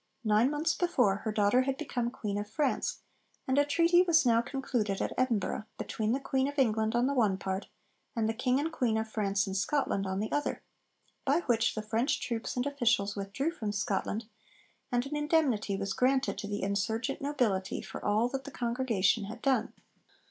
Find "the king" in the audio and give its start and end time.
8.27-8.59